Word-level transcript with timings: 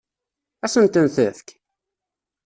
Ad 0.65 0.69
sen-ten-tefk? 0.73 1.47